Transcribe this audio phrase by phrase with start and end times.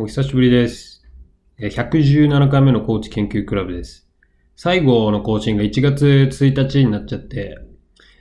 [0.00, 1.02] お久しぶりです。
[1.58, 4.08] 117回目のコーチ研究クラブです。
[4.54, 7.58] 最後の更新が1月1日になっちゃって、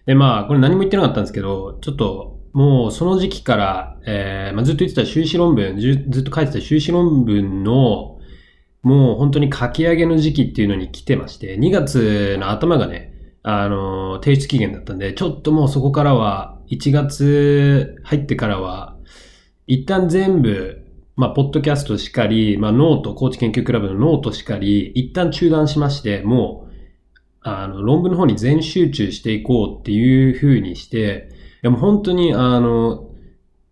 [0.08, 8.18] で、まあ、これ何も言ってなかったんですけど、ちょっと、もうその時期から、えーまあ、ずっと言ってた修士論文、ずずっと書いてた修士論文の、
[8.82, 18.98] もう本当に書き上げの時期っていうのに来てまして、2月の頭がね、あの、提出期限だったんで、ちょっともうそこからは、1月入ってからは、
[19.68, 20.87] 一旦全部、
[21.18, 26.74] まあ、ポッドキャストしかり、まあ、ノート、コーチ研究クラブのノートしかり、一旦中断しまして、もう、
[27.42, 31.30] あの、論文の方に全集中していこうっていう風にして、
[31.64, 33.10] でも本当に、あの、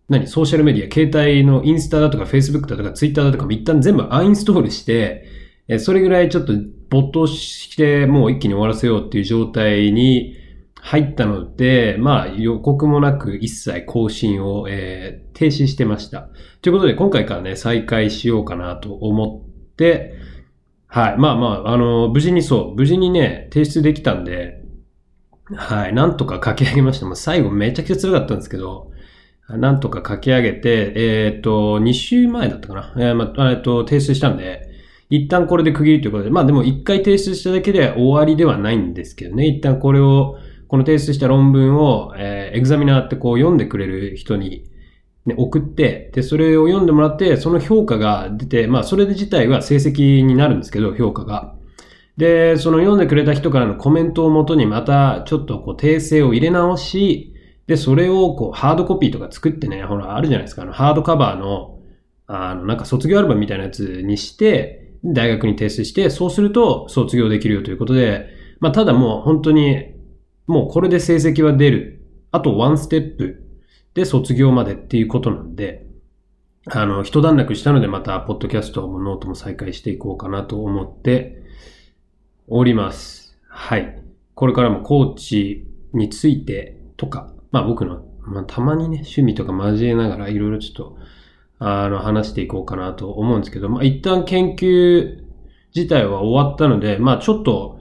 [0.08, 5.24] 何、ソーシャルメディア、携帯のインスタだとか、フェイスブックだとか、ツイッターだとかも一旦全部アンインストールして、
[5.78, 6.52] それぐらいちょっと
[6.90, 10.34] 没頭して、もう一気に終わらせようっていう状態に
[10.86, 16.30] 入ったので、まあ予告もなく一切更新を、えー停止してました。
[16.62, 20.14] ということで今回からね、再開しようかなと思って、
[20.86, 21.18] はい。
[21.18, 24.62] まあまあ、あの、無事にそう、無事にね、提出できたんで、
[25.54, 25.92] はい。
[25.92, 27.04] なんとか書き上げました。
[27.04, 28.92] もう最後めちゃくちゃ辛かったんですけど、
[29.48, 32.94] なんとか書き上げて、えっ、と、2週前だったかな。
[32.96, 34.62] えーまあ、えっ、と、提出したんで、
[35.10, 39.46] 一旦これで区切りということで、まあでも一回提出しただけで終わりではないんですけどね。
[39.46, 44.64] 一旦これを、この提出した論文を、えーエグザミナーってこう読んでくれる人に、
[45.26, 51.54] ね、送って、で、それを読んでもらって、その評価が出て、まあそれ自体は成績になるんですけど、評価が。
[52.16, 57.34] で、その読んでくれた人からのコメントをもとにまたちょっとこう訂正を入れ直し、
[57.66, 61.80] で、それをこうハードコピーとか作ってね、ほら、あるじゃないですか、あのハードカバーの、
[62.26, 68.28] あの、なんか卒業アルバムみたいなやつにして、大学に提出して、そうすると卒業できるよということで、
[68.60, 69.95] まあただもう本当に、
[70.46, 72.02] もうこれで成績は出る。
[72.32, 73.42] あとワンステップ
[73.94, 75.86] で卒業までっていうことなんで、
[76.68, 81.44] あの、一段落したのでまた、ポッドキャストもノートも再開していこうかなと思って
[82.48, 83.38] おります。
[83.48, 84.02] はい。
[84.34, 90.98] これからもコーチについてとか、まあ僕の、まあたまにね、趣味とか交えながらいろいろちょっと、
[91.60, 95.22] あの、話していこうかなと思うんですけど、まあ一旦研究
[95.74, 97.75] 自体は終わったので、まあちょっと、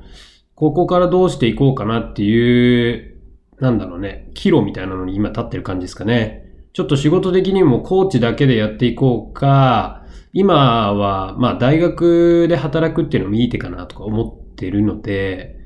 [0.56, 3.16] ここからどうしていこうかなっていう、
[3.60, 6.46] なんだろうね、岐路みたいなのに今立ってる感じですかね。
[6.74, 15.58] ちょっと仕事的にもコーチだけでやっていこうか、今は、まあ大学で働くっていうのもいい手かなとか思ってるので、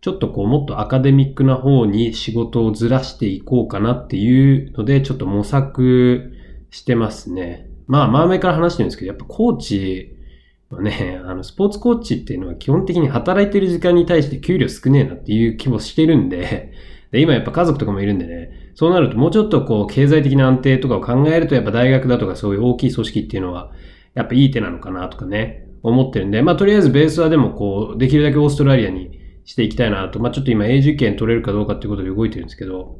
[0.00, 6.32] ちょっとこうもっとアカデミックな方に仕事をずらしていこうかなっていうので、ちょっと模索
[6.70, 7.68] してますね。
[7.86, 10.17] まあ前々から話してるんですけど、やっぱコーチ
[10.70, 16.72] はね、あの、スポーツコーチっていうのは基本的に働いてる時間に対して給料少ねえなっていう気もしてるんで、
[17.10, 23.72] で、今やっぱ家族とかもいるんでね、そうなるともうちょっとこう経済的な安定とかを考えるとやっぱ大学だとかそういう大きい組織っていうのは
[24.14, 32.98] やっぱいい手なのかなとかね、思ってるんで、まあとりあえずベースはでもこう、できるだけオーストラリアにしていきたいなと、まあちょっと今永住権取れるかどうかっていうことで動いてるんですけど、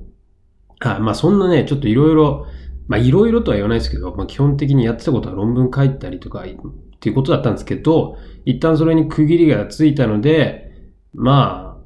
[0.80, 2.46] はい、まあそんなね、ちょっといろいろ、
[2.86, 6.46] まあいろいろとは言わないですけど、まあ基本的にやってたことは論文書いたりとか
[6.98, 10.72] っていうことだったんですけど、一旦それに区切りがついたので、
[11.14, 11.82] まあ、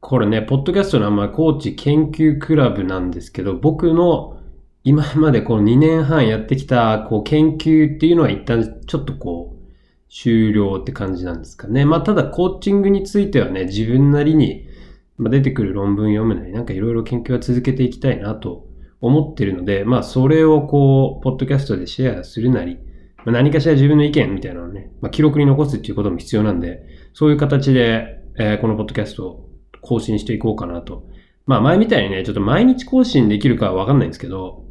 [0.00, 4.38] これね、ポッドキャストの名前、コーチ研究クラブなんですけど、僕の
[4.84, 9.64] 今までこの2年半やってきた、こう、研究っていうのは一旦ちょっとこう、
[10.08, 11.84] 終了って感じなんですかね。
[11.84, 14.68] まあ、ただ、コーチングについてはね、自分なりに、
[15.16, 18.68] ま、出てくる論文読むなり、なんかいろいろ研究は続けていきたいなと
[19.00, 22.78] 思ってるので、まあ、それをこう、ポッドキャストでシェアするなり、
[23.24, 31.06] ま、何かしら自分の意見みたいなのをね、まあ、記録に残すっていうことも必要なんで、そういう形で、えーこのポッドキャストを更新していこうかなと。
[31.46, 34.64] まあ前みたいにね、ちょっと毎日更新できるかはわかんないんですけど、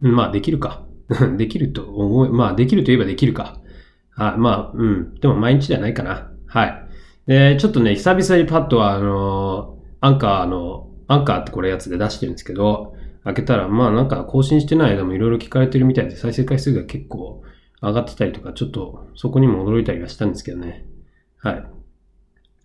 [0.00, 0.84] まあできるか。
[1.38, 3.60] できると思う、まあできると言えばできるか。
[4.16, 5.14] あまあ、うん。
[5.20, 6.32] でも毎日ではないかな。
[6.46, 6.86] はい。
[7.26, 12.94] で、ちょっとね、久々にパッとは、あのアンカーの、アンカーってこれやつで出してるんですけど、
[13.26, 17.42] 開けたら、まあなんか更新してない間もいろいろ聞かれてるみたいで、再生回数が結構
[17.82, 20.86] 上がってたりとか、ちょっとそこにも驚いたりはしたんですけどね。
[21.38, 21.66] はい。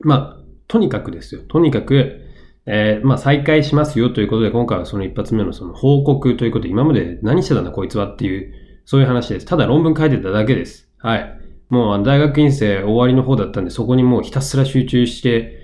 [0.02, 1.42] まあ、とにかくですよ。
[1.48, 2.22] とにかく、
[2.68, 8.54] えーまあ再開しますよということで、今回はその一発目のその報告ということで、今まで何してたんだこいつはっていう、
[8.86, 9.48] そういう話です。
[9.48, 10.88] ただ論文書いてただけです。
[11.00, 11.42] はい。
[11.70, 15.60] もう大学院生終わりの方だったんで、そこにもうひたすら集中して、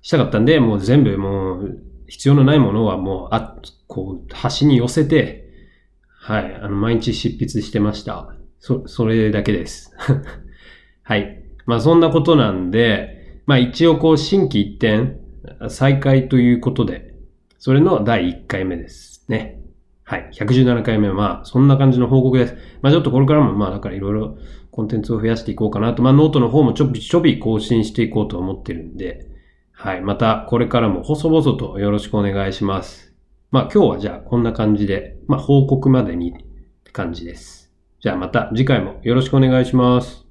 [0.00, 3.56] したかったんで、もう全部もう必要のないものはもう、あ、
[3.86, 5.48] こう、端に寄せて、
[6.08, 6.54] はい。
[6.56, 8.34] あの、毎日執筆してました。
[8.58, 9.94] そ、それだけです。
[11.02, 11.42] はい。
[11.64, 15.18] まあそんなことなんで、まあ一応こう新規一点
[15.68, 17.14] 再開ということで、
[17.58, 19.62] それの第1回目ですね。
[20.04, 20.30] はい。
[20.32, 22.56] 117回目は、そんな感じの報告です。
[22.82, 24.38] まあちょっとこれからもまあだからいろいろ
[24.70, 26.02] コンテンツを増やしていこうかなと。
[26.02, 29.26] まあノートの方もちょびちょび更新していこうと思ってるんで、
[29.80, 30.00] はい。
[30.00, 33.14] またこれからも細々とよろしくお願いします。
[33.52, 36.34] まあ今日はじゃあこんな感じで、まあ報告までにっ
[36.82, 37.72] て感じです。
[38.00, 40.26] じゃあまた次回もよろしくお願いします。